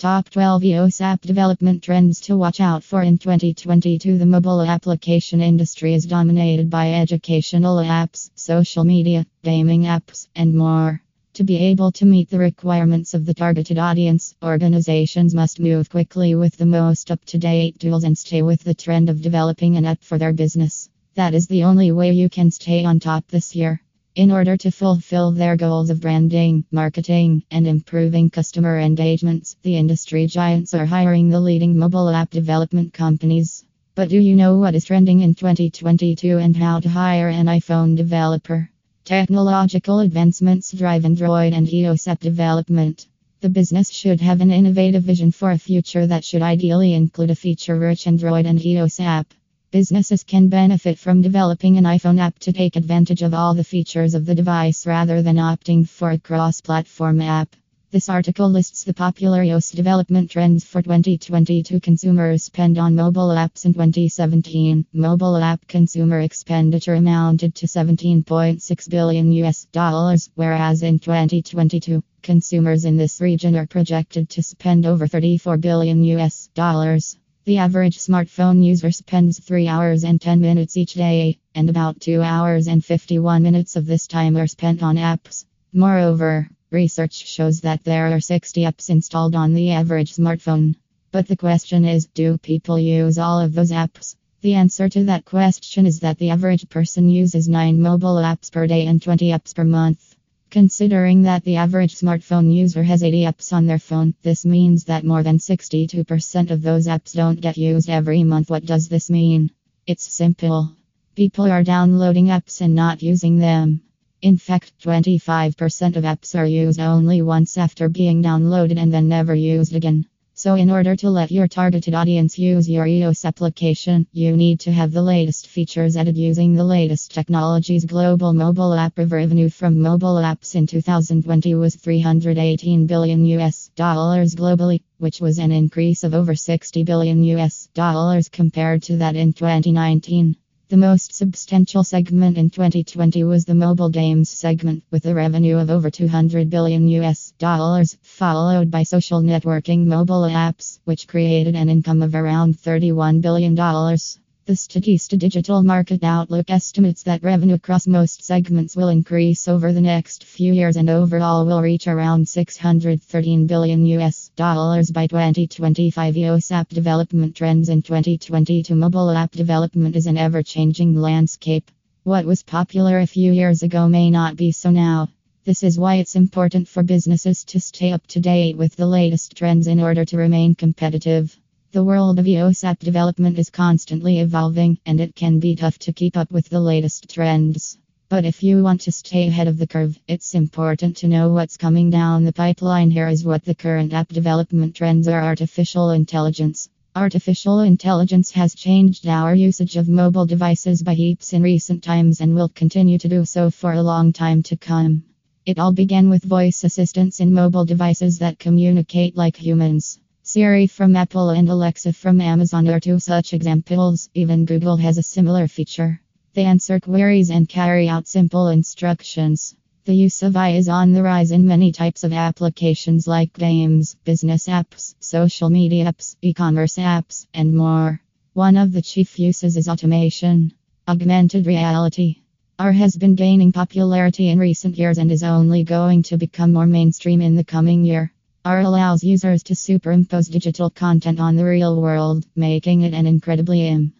[0.00, 4.16] Top 12 iOS app development trends to watch out for in 2022.
[4.16, 11.02] The mobile application industry is dominated by educational apps, social media, gaming apps, and more.
[11.34, 16.34] To be able to meet the requirements of the targeted audience, organizations must move quickly
[16.34, 19.84] with the most up to date tools and stay with the trend of developing an
[19.84, 20.88] app for their business.
[21.14, 23.82] That is the only way you can stay on top this year.
[24.20, 30.26] In order to fulfill their goals of branding, marketing, and improving customer engagements, the industry
[30.26, 33.64] giants are hiring the leading mobile app development companies.
[33.94, 37.96] But do you know what is trending in 2022 and how to hire an iPhone
[37.96, 38.68] developer?
[39.06, 43.06] Technological advancements drive Android and iOS app development.
[43.40, 47.34] The business should have an innovative vision for a future that should ideally include a
[47.34, 49.32] feature rich Android and iOS app.
[49.72, 54.14] Businesses can benefit from developing an iPhone app to take advantage of all the features
[54.14, 57.54] of the device rather than opting for a cross platform app.
[57.92, 63.64] This article lists the popular iOS development trends for 2022 consumers spend on mobile apps
[63.64, 64.86] in 2017.
[64.92, 72.96] Mobile app consumer expenditure amounted to 17.6 billion US dollars, whereas in 2022, consumers in
[72.96, 77.19] this region are projected to spend over 34 billion US dollars.
[77.46, 82.20] The average smartphone user spends 3 hours and 10 minutes each day, and about 2
[82.20, 85.46] hours and 51 minutes of this time are spent on apps.
[85.72, 90.74] Moreover, research shows that there are 60 apps installed on the average smartphone.
[91.12, 94.16] But the question is do people use all of those apps?
[94.42, 98.66] The answer to that question is that the average person uses 9 mobile apps per
[98.66, 100.14] day and 20 apps per month.
[100.50, 105.04] Considering that the average smartphone user has 80 apps on their phone, this means that
[105.04, 108.50] more than 62% of those apps don't get used every month.
[108.50, 109.52] What does this mean?
[109.86, 110.74] It's simple.
[111.14, 113.82] People are downloading apps and not using them.
[114.22, 119.36] In fact, 25% of apps are used only once after being downloaded and then never
[119.36, 120.06] used again.
[120.42, 124.72] So, in order to let your targeted audience use your iOS application, you need to
[124.72, 127.84] have the latest features added using the latest technologies.
[127.84, 134.80] Global mobile app revenue from mobile apps in 2020 was 318 billion US dollars globally,
[134.96, 140.36] which was an increase of over 60 billion US dollars compared to that in 2019.
[140.70, 145.68] The most substantial segment in 2020 was the mobile games segment, with a revenue of
[145.68, 152.02] over 200 billion US dollars, followed by social networking mobile apps, which created an income
[152.02, 154.20] of around 31 billion dollars.
[154.50, 159.80] The Statista Digital Market Outlook estimates that revenue across most segments will increase over the
[159.80, 166.14] next few years and overall will reach around 613 billion US dollars by 2025.
[166.16, 171.70] iOS app development trends in 2022 mobile app development is an ever changing landscape.
[172.02, 175.10] What was popular a few years ago may not be so now.
[175.44, 179.36] This is why it's important for businesses to stay up to date with the latest
[179.36, 181.38] trends in order to remain competitive.
[181.72, 185.92] The world of iOS app development is constantly evolving, and it can be tough to
[185.92, 187.78] keep up with the latest trends.
[188.08, 191.56] But if you want to stay ahead of the curve, it's important to know what's
[191.56, 192.90] coming down the pipeline.
[192.90, 196.68] Here is what the current app development trends are artificial intelligence.
[196.96, 202.34] Artificial intelligence has changed our usage of mobile devices by heaps in recent times and
[202.34, 205.04] will continue to do so for a long time to come.
[205.46, 210.00] It all began with voice assistants in mobile devices that communicate like humans.
[210.32, 214.08] Siri from Apple and Alexa from Amazon are two such examples.
[214.14, 216.00] Even Google has a similar feature.
[216.34, 219.56] They answer queries and carry out simple instructions.
[219.86, 223.96] The use of AI is on the rise in many types of applications like games,
[224.04, 228.00] business apps, social media apps, e commerce apps, and more.
[228.32, 230.52] One of the chief uses is automation.
[230.86, 232.20] Augmented reality.
[232.56, 236.66] AR has been gaining popularity in recent years and is only going to become more
[236.66, 238.12] mainstream in the coming year.
[238.42, 243.68] AR allows users to superimpose digital content on the real world, making it an incredibly
[243.68, 243.92] Im